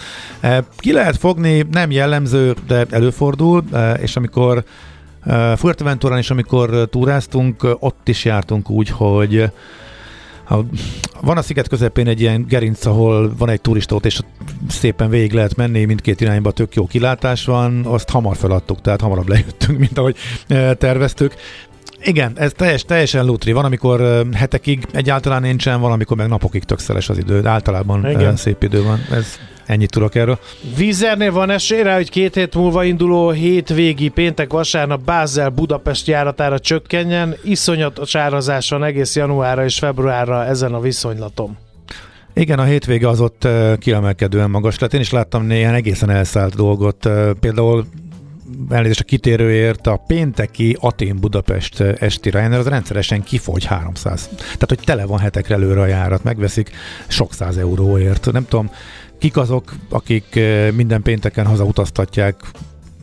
[0.77, 3.65] ki lehet fogni, nem jellemző, de előfordul,
[4.01, 4.65] és amikor
[5.57, 9.51] Fuerteventurán is, amikor túráztunk, ott is jártunk úgy, hogy
[11.21, 14.21] van a sziget közepén egy ilyen gerinc, ahol van egy turistót, és
[14.69, 19.29] szépen végig lehet menni, mindkét irányba tök jó kilátás van, azt hamar feladtuk, tehát hamarabb
[19.29, 20.17] lejöttünk, mint ahogy
[20.79, 21.35] terveztük.
[22.03, 23.53] Igen, ez teljes, teljesen lútri.
[23.53, 27.41] Van, amikor hetekig egyáltalán nincsen, van, amikor meg napokig tökszeles az idő.
[27.41, 28.37] De általában Igen.
[28.37, 29.01] szép idő van.
[29.11, 30.39] Ez Ennyit tudok erről.
[30.77, 36.59] Vízernél van esély rá, hogy két hét múlva induló hétvégi péntek vasárnap Bázel Budapest járatára
[36.59, 37.35] csökkenjen.
[37.45, 41.57] Iszonyatos árazás van egész januárra és februárra ezen a viszonylatom.
[42.35, 43.49] Igen, a hétvége az ott
[43.79, 44.95] kiemelkedően magas lett.
[44.95, 47.09] Én is láttam néhány egészen elszállt dolgot.
[47.41, 47.87] Például
[48.69, 54.29] elnézést a kitérőért, a pénteki Atén-Budapest esti Ryanair az rendszeresen kifogy 300.
[54.37, 56.71] Tehát, hogy tele van hetekre előre a járat, megveszik
[57.07, 58.33] sok száz euróért.
[58.33, 58.71] Nem tudom,
[59.19, 60.41] kik azok, akik
[60.75, 62.35] minden pénteken hazautaztatják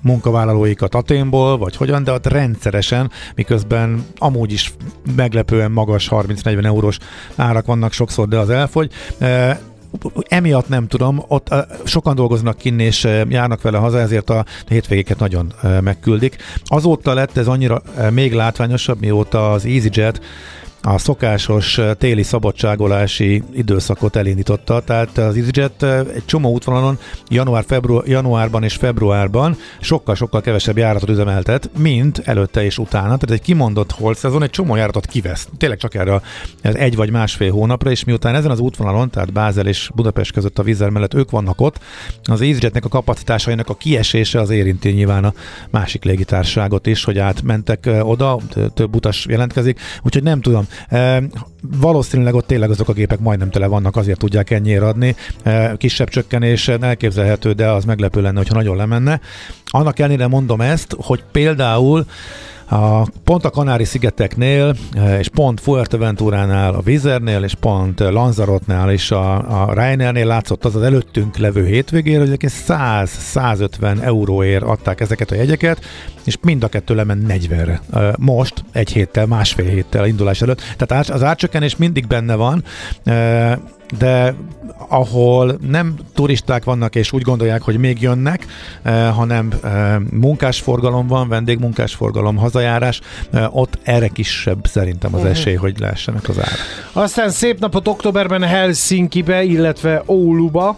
[0.01, 4.73] munkavállalóikat Aténból, vagy hogyan, de ott rendszeresen, miközben amúgy is
[5.15, 6.97] meglepően magas 30-40 eurós
[7.35, 8.91] árak vannak sokszor, de az elfogy
[10.27, 11.53] emiatt nem tudom, ott
[11.83, 16.37] sokan dolgoznak kinn és járnak vele haza, ezért a hétvégéket nagyon megküldik.
[16.63, 20.21] Azóta lett ez annyira még látványosabb, mióta az EasyJet
[20.85, 26.97] a szokásos téli szabadságolási időszakot elindította, tehát az EasyJet egy csomó útvonalon
[27.29, 33.41] január, február, januárban és februárban sokkal-sokkal kevesebb járatot üzemeltet, mint előtte és utána, tehát egy
[33.41, 36.21] kimondott holt szezon egy csomó járatot kivesz, tényleg csak erre
[36.63, 40.59] az egy vagy másfél hónapra, és miután ezen az útvonalon, tehát Bázel és Budapest között
[40.59, 41.79] a vízzel mellett ők vannak ott,
[42.23, 45.33] az EasyJetnek a kapacitásainak a kiesése az érinti nyilván a
[45.69, 48.39] másik légitárságot is, hogy átmentek oda,
[48.73, 51.23] több utas jelentkezik, úgyhogy nem tudom, E,
[51.61, 55.15] valószínűleg ott tényleg azok a gépek majdnem tele vannak, azért tudják ennyire adni.
[55.43, 59.19] E, kisebb csökkenés elképzelhető, de az meglepő lenne, hogyha nagyon lemenne.
[59.65, 62.05] Annak ellenére mondom ezt, hogy például
[62.69, 69.33] a, pont a Kanári-szigeteknél, eh, és pont Fuerteventuránál, a Vizernél, és pont Lanzarotnál és a,
[69.61, 75.85] a Ryanairnél látszott az az előttünk levő hétvégére, hogy 100-150 euróért adták ezeket a jegyeket,
[76.23, 77.81] és mind a kettő lement 40-re.
[77.93, 80.61] Eh, most, egy héttel, másfél héttel indulás előtt.
[80.77, 82.63] Tehát az átcsökkenés mindig benne van,
[83.03, 83.55] eh,
[83.97, 84.35] de
[84.87, 88.45] ahol nem turisták vannak és úgy gondolják, hogy még jönnek,
[88.81, 95.29] eh, hanem eh, munkásforgalom van, vendégmunkásforgalom, hazajárás, eh, ott erre kisebb szerintem az mhm.
[95.29, 96.57] esély, hogy leessenek az árak.
[96.91, 100.77] Aztán szép napot októberben Helsinki-be, illetve Ouluba.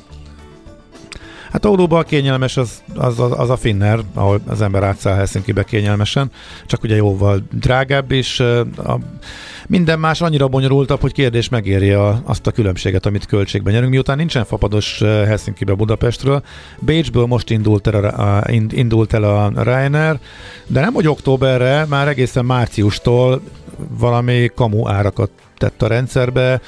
[1.51, 6.31] Hát Ouluban kényelmes az, az, az, az a Finner, ahol az ember átszáll Helsinki-be kényelmesen,
[6.65, 8.97] csak ugye jóval drágább, és a,
[9.67, 13.91] minden más annyira bonyolultabb, hogy kérdés megéri a, azt a különbséget, amit költségben nyerünk.
[13.91, 16.43] Miután nincsen fapados Helsinki-be Budapestről,
[16.79, 20.19] Bécsből most indult el a, a, indult el a Ryanair,
[20.67, 23.41] de nem hogy októberre, már egészen márciustól
[23.99, 26.61] valami kamu árakat tett a rendszerbe.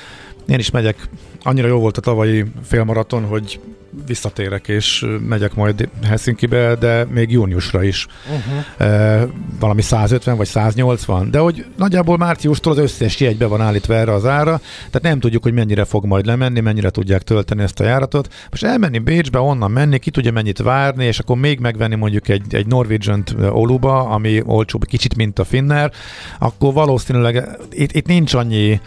[0.48, 1.10] Én is megyek,
[1.42, 3.60] annyira jó volt a tavalyi félmaraton, hogy
[4.08, 8.08] visszatérek és megyek majd Helsinki-be, de még júniusra is.
[8.26, 8.88] Uh-huh.
[8.88, 9.28] E,
[9.60, 14.26] valami 150 vagy 180, de hogy nagyjából márciustól az összes jegybe van állítva erre az
[14.26, 18.34] ára, tehát nem tudjuk, hogy mennyire fog majd lemenni, mennyire tudják tölteni ezt a járatot.
[18.50, 22.56] Most elmenni Bécsbe, onnan menni, ki tudja mennyit várni, és akkor még megvenni mondjuk egy,
[22.56, 25.92] egy Norwegian-t Oluba, ami olcsóbb kicsit, mint a Finner,
[26.40, 28.80] akkor valószínűleg itt, itt nincs annyi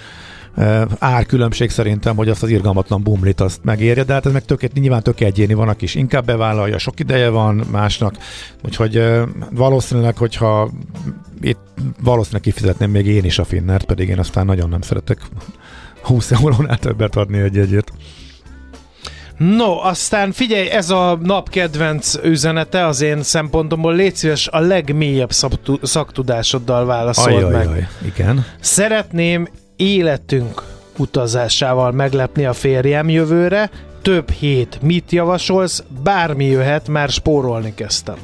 [0.98, 5.02] árkülönbség szerintem, hogy azt az irgalmatlan bumlit azt megérje, de hát ez meg tök, nyilván
[5.02, 8.16] tök egyéni, van, aki is inkább bevállalja, sok ideje van másnak,
[8.64, 9.02] úgyhogy
[9.50, 10.70] valószínűleg, hogyha
[11.40, 11.60] itt
[12.02, 15.20] valószínűleg kifizetném még én is a Finnert, pedig én aztán nagyon nem szeretek
[16.02, 17.92] 20 eurónál többet adni egy egyet.
[19.38, 23.94] No, aztán figyelj, ez a nap kedvenc üzenete az én szempontomból.
[23.94, 25.30] Légy szíves, a legmélyebb
[25.82, 27.66] szaktudásoddal válaszold meg.
[27.66, 28.44] Ajaj, igen.
[28.60, 29.48] Szeretném
[29.82, 30.62] életünk
[30.96, 33.70] utazásával meglepni a férjem jövőre.
[34.02, 34.78] Több hét.
[34.82, 35.82] Mit javasolsz?
[36.02, 38.16] Bármi jöhet, már spórolni kezdtem.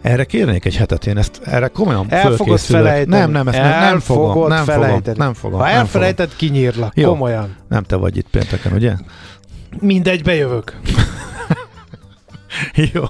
[0.00, 3.16] Erre kérnék egy hetet, én ezt erre komolyan El fogod felejteni.
[3.16, 4.48] Nem, nem, ezt nem, nem fogom.
[4.48, 5.00] Nem felejteni.
[5.02, 5.58] fogom, nem fogom.
[5.60, 6.38] Ha nem elfelejted, fogom.
[6.38, 6.96] kinyírlak.
[6.96, 7.08] Jó.
[7.08, 7.56] Komolyan.
[7.68, 8.92] Nem te vagy itt pénteken, ugye?
[9.80, 10.76] Mindegy, bejövök.
[12.92, 13.02] Jó.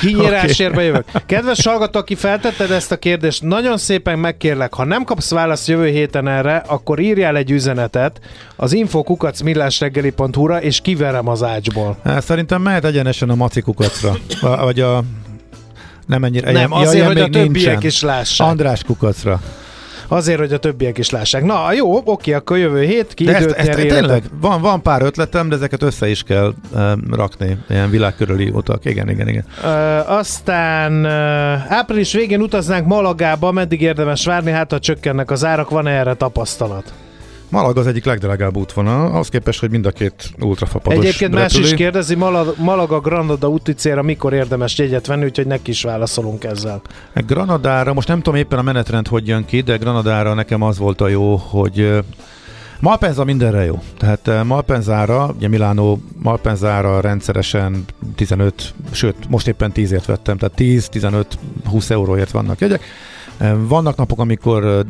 [0.00, 0.84] Kinyírásért okay.
[0.84, 1.04] jövök.
[1.26, 5.86] Kedves hallgató, aki feltetted ezt a kérdést, nagyon szépen megkérlek, ha nem kapsz választ jövő
[5.86, 8.20] héten erre, akkor írjál egy üzenetet
[8.56, 11.96] az infokukacmillásreggeli.hu-ra, és kiverem az ácsból.
[12.04, 15.02] Hát, szerintem mehet egyenesen a macikukacra, vagy a
[16.06, 16.52] nem ennyire.
[16.52, 17.82] Nem, azért, ja, hogy a többiek nincsen.
[17.82, 18.48] is lássák.
[18.48, 19.40] András kukacra.
[20.12, 21.44] Azért, hogy a többiek is lássák.
[21.44, 25.02] Na jó, oké, akkor jövő hét ki de időt ezt, ezt, tényleg, van, van pár
[25.02, 27.58] ötletem, de ezeket össze is kell um, rakni.
[27.68, 28.84] Ilyen világkörüli utak.
[28.84, 29.44] Igen, igen, igen.
[29.64, 35.70] Uh, aztán uh, április végén utaznánk Malagába, meddig érdemes várni, hát ha csökkennek az árak,
[35.70, 36.92] van erre tapasztalat?
[37.52, 41.42] Malaga az egyik legdrágább útvonal, ahhoz képest, hogy mind a két ultrafapados Egyébként repülő.
[41.42, 42.14] más is kérdezi,
[42.56, 46.82] Malaga Granada úti célra mikor érdemes jegyet venni, úgyhogy neki is válaszolunk ezzel.
[47.14, 51.00] Granadára, most nem tudom éppen a menetrend hogy jön ki, de Granadára nekem az volt
[51.00, 52.02] a jó, hogy
[52.80, 53.82] Malpenza mindenre jó.
[53.98, 57.84] Tehát Malpenzára, ugye Milánó Malpenzára rendszeresen
[58.16, 62.82] 15, sőt, most éppen 10ért vettem, tehát 10-15-20 euróért vannak jegyek.
[63.58, 64.84] Vannak napok, amikor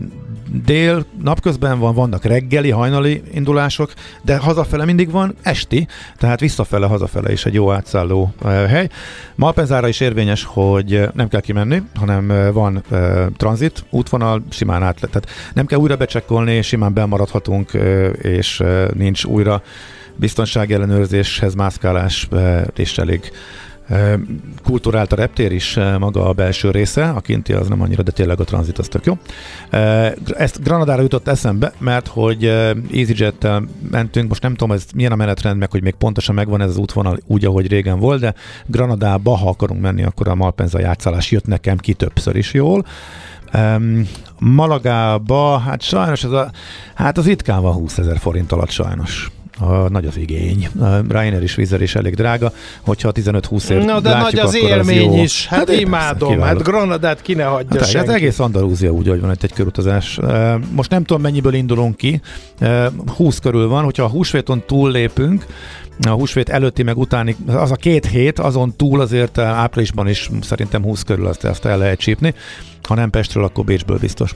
[0.64, 5.86] dél, napközben van, vannak reggeli, hajnali indulások, de hazafele mindig van esti,
[6.16, 8.88] tehát visszafele, hazafele is egy jó átszálló hely.
[9.34, 15.30] Malpenzára is érvényes, hogy nem kell kimenni, hanem van e, tranzit, útvonal, simán át, tehát
[15.54, 17.72] nem kell újra becsekkolni, simán bemaradhatunk,
[18.22, 18.62] és
[18.94, 19.62] nincs újra
[20.16, 22.28] biztonsági ellenőrzéshez mászkálás,
[22.76, 23.32] és elég
[24.64, 28.40] kulturált a reptér is maga a belső része, a kinti az nem annyira, de tényleg
[28.40, 29.18] a tranzit az tök jó.
[30.36, 32.44] Ezt Granadára jutott eszembe, mert hogy
[32.92, 36.68] EasyJet-tel mentünk, most nem tudom, ez milyen a menetrend, meg hogy még pontosan megvan ez
[36.68, 38.34] az útvonal úgy, ahogy régen volt, de
[38.66, 42.84] Granadába, ha akarunk menni, akkor a Malpenza játszálás jött nekem ki többször is jól.
[43.54, 46.50] Um, Malagába, hát sajnos ez a,
[46.94, 49.30] hát az ritkán van 20 ezer forint alatt sajnos
[49.62, 50.68] a, nagy az igény.
[51.08, 55.08] Ryanair is Vizer is elég drága, hogyha 15-20 év Na, de látjuk, nagy az élmény
[55.08, 55.46] az is.
[55.46, 59.20] Hát, hát imádom, persze, hát Granadát ki ne hagyja hát, hát egész Andalúzia úgy, hogy
[59.20, 60.18] van itt egy körutazás.
[60.70, 62.20] Most nem tudom, mennyiből indulunk ki.
[63.16, 65.46] 20 körül van, hogyha a húsvéton túllépünk,
[66.00, 70.82] a húsvét előtti meg utáni, az a két hét, azon túl azért áprilisban is szerintem
[70.82, 72.34] 20 körül azt, azt el lehet csípni.
[72.82, 74.34] Ha nem Pestről, akkor Bécsből biztos.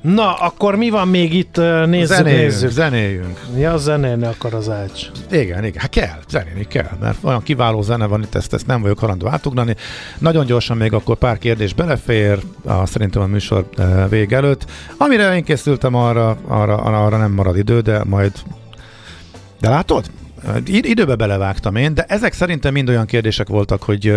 [0.00, 1.56] Na, akkor mi van még itt?
[1.86, 2.70] Nézzük, zenéljünk, nézzük.
[2.70, 3.40] zenéljünk.
[3.56, 5.06] Ja, zenélni akar az ács.
[5.30, 5.80] Igen, igen.
[5.80, 9.26] Hát kell, zenélni kell, mert olyan kiváló zene van itt, ezt, ezt nem vagyok halandó
[9.28, 9.74] átugrani.
[10.18, 13.68] Nagyon gyorsan még akkor pár kérdés belefér, a, szerintem a műsor
[14.08, 14.64] vég előtt.
[14.96, 18.32] Amire én készültem, arra, arra, arra nem marad idő, de majd
[19.60, 20.10] de látod?
[20.66, 24.14] Időbe belevágtam én, de ezek szerintem mind olyan kérdések voltak, hogy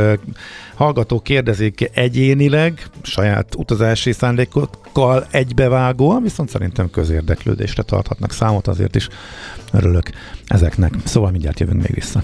[0.76, 9.08] hallgatók kérdezik egyénileg, saját utazási szándékokkal egybevágóan, viszont szerintem közérdeklődésre tarthatnak számot, azért is
[9.72, 10.10] örülök
[10.48, 10.94] ezeknek.
[11.04, 12.22] Szóval mindjárt jövünk még vissza.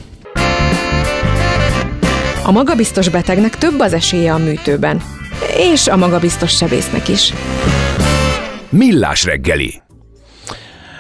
[2.44, 5.02] A magabiztos betegnek több az esélye a műtőben,
[5.58, 7.34] és a magabiztos sebésznek is.
[8.70, 9.82] Millás reggeli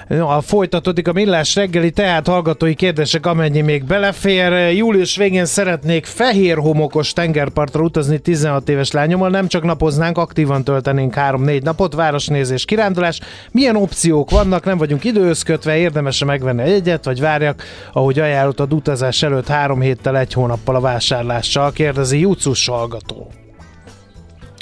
[0.08, 4.72] No, folytatódik a millás reggeli, tehát hallgatói kérdések, amennyi még belefér.
[4.72, 11.13] Július végén szeretnék fehér homokos tengerpartra utazni 16 éves lányommal, nem csak napoznánk, aktívan töltenénk
[11.17, 13.19] 3-4 napot, városnézés, kirándulás.
[13.52, 17.63] Milyen opciók vannak, nem vagyunk időszkötve, érdemes megvenni egyet, vagy várjak,
[17.94, 23.31] ahogy ajánlottad utazás előtt három héttel, egy hónappal a vásárlással, kérdezi Jucus hallgató.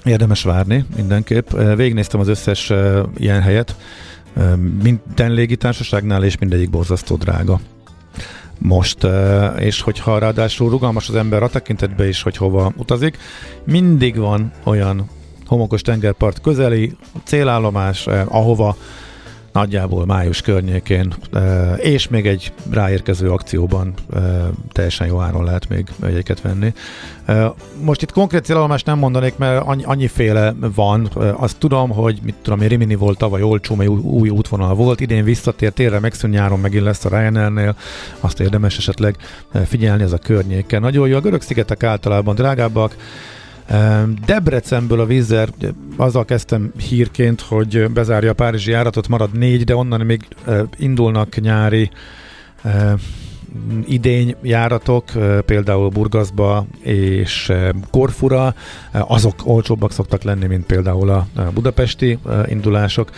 [0.03, 1.49] Érdemes várni mindenképp.
[1.75, 2.73] Végnéztem az összes
[3.17, 3.75] ilyen helyet,
[4.83, 7.59] minden légitársaságnál, és mindegyik borzasztó drága.
[8.57, 9.07] Most,
[9.57, 13.17] és hogyha ráadásul rugalmas az ember a tekintetbe is, hogy hova utazik,
[13.63, 15.09] mindig van olyan
[15.45, 18.77] homokos tengerpart közeli célállomás, ahova
[19.55, 21.13] nagyjából május környékén,
[21.77, 23.93] és még egy ráérkező akcióban
[24.71, 26.73] teljesen jó áron lehet még egyeket venni.
[27.81, 31.09] Most itt konkrét célállomást nem mondanék, mert annyi, annyiféle van.
[31.37, 35.23] Azt tudom, hogy mit tudom én, Rimini volt tavaly olcsó, mert új útvonal volt, idén
[35.23, 37.75] visszatért, térre megszűn nyáron megint lesz a Ryanairnél,
[38.19, 39.15] azt érdemes esetleg
[39.65, 40.81] figyelni, az a környéken.
[40.81, 42.95] Nagyon jó, a görög szigetek általában drágábbak,
[44.25, 45.49] Debrecenből a vízzer,
[45.97, 50.27] azzal kezdtem hírként, hogy bezárja a Párizsi járatot, marad négy, de onnan még
[50.77, 51.89] indulnak nyári
[53.85, 55.03] idény járatok,
[55.45, 57.51] például Burgaszba és
[57.91, 58.55] Korfura,
[58.91, 63.09] azok olcsóbbak szoktak lenni, mint például a budapesti indulások.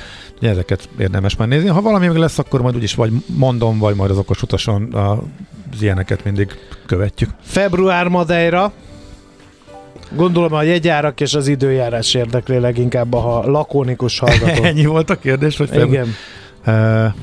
[0.42, 1.70] Ezeket érdemes már nézni.
[1.70, 5.82] Ha valami meg lesz, akkor majd úgyis vagy mondom, vagy majd az okos utason az
[5.82, 6.52] ilyeneket mindig
[6.86, 7.30] követjük.
[7.42, 8.74] Február Madeira,
[10.16, 14.64] Gondolom a jegyárak és az időjárás érdekli leginkább a lakonikus hallgató.
[14.64, 15.86] Ennyi volt a kérdés, hogy fel...
[15.86, 16.08] Igen.
[16.66, 17.14] Uh,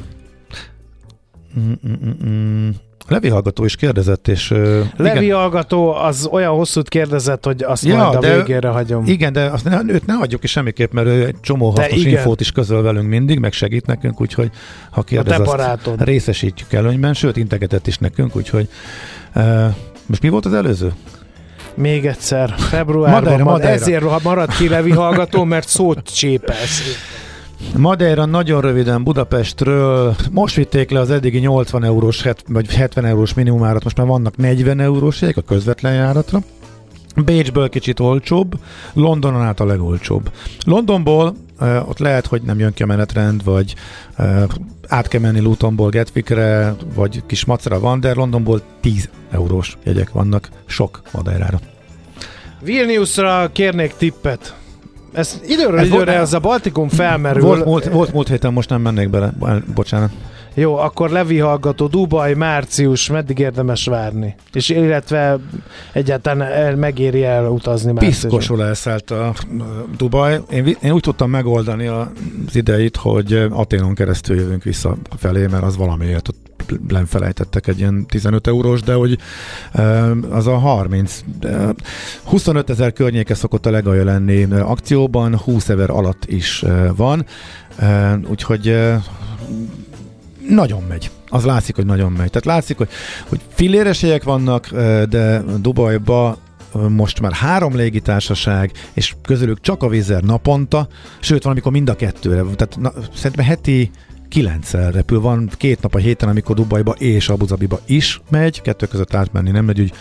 [3.09, 4.51] Levi hallgató is kérdezett, és...
[4.51, 5.37] Uh, Levi igen.
[5.37, 9.05] hallgató az olyan hosszút kérdezett, hogy azt ja, majd a de, végére hagyom.
[9.07, 12.41] Igen, de azt ne, őt ne hagyjuk ki semmiképp, mert ő egy csomó hasznos infót
[12.41, 14.51] is közöl velünk mindig, meg segít nekünk, úgyhogy
[14.91, 18.68] ha kérdez, azt részesítjük előnyben, sőt, integetett is nekünk, úgyhogy...
[19.35, 19.74] Uh,
[20.07, 20.93] most mi volt az előző?
[21.75, 23.72] Még egyszer, februárban, Madeira, Madeira.
[23.72, 26.83] ezért maradt ki Levi hallgató, mert szót csépelsz.
[27.77, 33.85] Madeira nagyon röviden Budapestről, most vitték le az eddigi 80 eurós vagy 70 eurós minimumárat,
[33.85, 36.39] most már vannak 40 eurós a közvetlen járatra.
[37.25, 38.59] Bécsből kicsit olcsóbb,
[38.93, 40.31] Londonon át a legolcsóbb.
[40.64, 43.74] Londonból ott lehet, hogy nem jön ki a menetrend, vagy
[44.88, 50.48] át kell menni Lutonból Gatwickre, vagy kis macera van, de Londonból 10 eurós jegyek vannak
[50.66, 51.61] sok Madeirára.
[52.61, 54.55] Vilniusra kérnék tippet.
[55.12, 57.42] Ez időről Ez időre volt, ez a Baltikum felmerül.
[57.42, 59.32] Volt, volt, volt múlt héten, most nem mennék bele,
[59.74, 60.11] bocsánat.
[60.55, 64.34] Jó, akkor Levi hallgató, Dubaj, március, meddig érdemes várni?
[64.52, 65.38] És illetve
[65.92, 68.30] egyáltalán megéri el utazni márciusban?
[68.30, 69.34] Piszkosul elszállt a
[69.96, 70.40] Dubaj.
[70.50, 72.07] Én, én úgy tudtam megoldani az
[72.52, 76.52] ideit, hogy Aténon keresztül jövünk vissza felé, mert az valamiért ott
[76.88, 79.18] lenfelejtettek egy ilyen 15 eurós, de hogy
[80.30, 81.20] az a 30,
[82.24, 86.64] 25 ezer környéke szokott a legalja lenni akcióban, 20 ezer alatt is
[86.96, 87.26] van,
[88.30, 88.76] úgyhogy
[90.49, 91.11] nagyon megy.
[91.28, 92.30] Az látszik, hogy nagyon megy.
[92.30, 92.88] Tehát látszik, hogy,
[93.28, 94.70] hogy filléres jegyek vannak,
[95.09, 96.38] de Dubajba
[96.88, 100.88] most már három légitársaság, és közülük csak a Vizer naponta,
[101.20, 102.42] sőt, valamikor mind a kettőre.
[102.42, 103.90] Tehát na, szerintem heti
[104.35, 105.20] kilencszer repül.
[105.20, 109.51] Van két nap a héten, amikor Dubajba és Abu Dhabiba is megy, kettő között átmenni
[109.51, 109.93] nem megy, úgy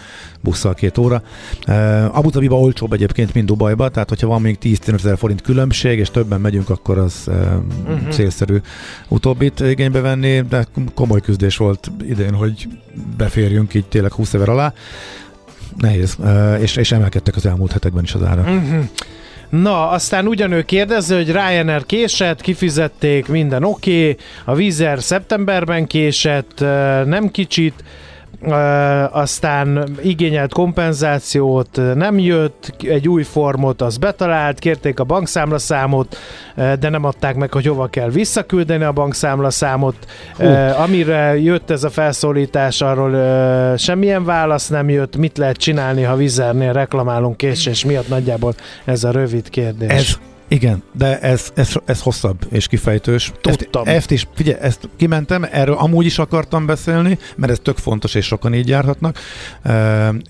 [0.42, 1.22] busszal két óra.
[1.68, 6.00] Uh, Abu Dhabiba olcsóbb egyébként, mint Dubajba, tehát hogyha van még 10 ezer forint különbség,
[6.00, 7.36] és többen megyünk, akkor az uh,
[7.88, 8.10] uh-huh.
[8.10, 8.58] célszerű
[9.08, 12.68] utóbbit igénybe venni, de komoly küzdés volt idén, hogy
[13.18, 14.74] beférjünk így tényleg 20 ezer alá.
[15.78, 18.42] Nehéz, uh, és, és emelkedtek az elmúlt hetekben is az ára.
[18.42, 18.84] Uh-huh.
[19.62, 24.26] Na, aztán ugyanő kérdező, hogy Ryanair késett, kifizették, minden oké, okay.
[24.46, 26.60] a Vizer szeptemberben késett,
[27.06, 27.84] nem kicsit,
[29.12, 36.18] aztán igényelt kompenzációt, nem jött, egy új formot az betalált, kérték a bankszámlaszámot,
[36.56, 39.96] de nem adták meg, hogy hova kell visszaküldeni a bankszámlaszámot.
[40.78, 45.18] Amire jött ez a felszólítás, arról semmilyen válasz nem jött.
[45.18, 48.08] Mit lehet csinálni, ha vizernél reklamálunk késés miatt?
[48.08, 48.54] Nagyjából
[48.86, 49.90] ez a rövid kérdés.
[49.90, 50.18] Ez
[50.54, 53.32] igen, de ez, ez, ez hosszabb és kifejtős.
[53.42, 53.88] Tudtam.
[53.88, 58.16] Ezt, ezt is, figyelj, ezt kimentem, erről amúgy is akartam beszélni, mert ez tök fontos,
[58.16, 59.20] és sokan így járhatnak,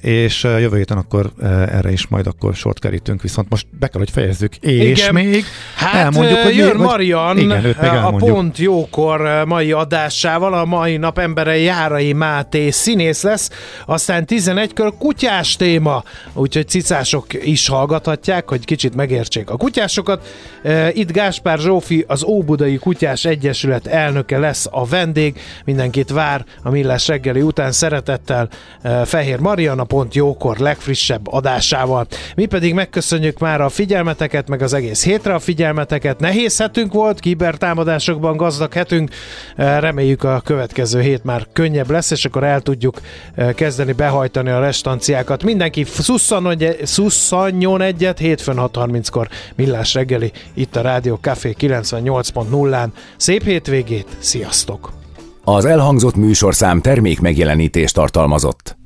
[0.01, 1.31] és jövő héten akkor
[1.71, 4.55] erre is majd akkor sort kerítünk, viszont most be kell, hogy fejezzük.
[4.55, 5.13] És igen.
[5.13, 5.45] még
[5.75, 11.19] hát elmondjuk, hogy jön mi, Marian igen, a Pont Jókor mai adásával, a mai nap
[11.19, 13.49] embere Járai Máté színész lesz,
[13.85, 16.03] aztán 11-kör kutyás téma,
[16.33, 20.95] úgyhogy cicások is hallgathatják, hogy kicsit megértsék a kutyásokat, hallgatókat.
[20.95, 25.39] Itt Gáspár Zsófi, az Óbudai Kutyás Egyesület elnöke lesz a vendég.
[25.65, 28.49] Mindenkit vár a Millás reggeli után szeretettel
[29.05, 32.07] Fehér Mariana pont jókor legfrissebb adásával.
[32.35, 36.19] Mi pedig megköszönjük már a figyelmeteket, meg az egész hétre a figyelmeteket.
[36.19, 39.11] Nehéz hetünk volt, kibertámadásokban gazdag hetünk.
[39.55, 43.01] Reméljük a következő hét már könnyebb lesz, és akkor el tudjuk
[43.55, 45.43] kezdeni behajtani a restanciákat.
[45.43, 45.85] Mindenki
[46.83, 49.27] szusszanjon egyet, hétfőn 6.30-kor
[49.93, 52.87] Reggeli, itt a Rádió Café 98.0-án.
[53.17, 54.93] Szép hétvégét, sziasztok!
[55.43, 58.77] Az elhangzott műsorszám termék megjelenítést tartalmazott.